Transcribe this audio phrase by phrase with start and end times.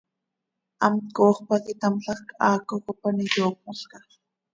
[0.83, 3.97] Hamt cooxp pac itámlajc, haaco cop an iyoocmolca.